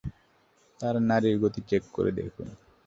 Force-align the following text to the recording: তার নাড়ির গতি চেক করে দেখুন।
তার 0.79 0.95
নাড়ির 1.09 1.35
গতি 1.43 1.61
চেক 1.69 1.83
করে 1.95 2.11
দেখুন। 2.19 2.47